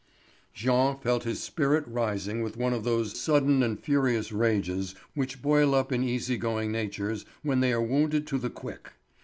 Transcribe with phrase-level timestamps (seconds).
[0.51, 5.75] Jean felt his spirit rising with one of those sudden and furious rages which boil
[5.75, 8.93] up in easy going natures when they are wounded to the quick.